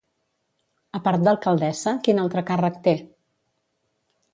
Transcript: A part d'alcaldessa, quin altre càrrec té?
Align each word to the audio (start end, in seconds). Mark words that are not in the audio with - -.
A 1.01 1.01
part 1.09 1.27
d'alcaldessa, 1.27 1.95
quin 2.09 2.25
altre 2.25 2.45
càrrec 2.51 2.85
té? 2.91 2.97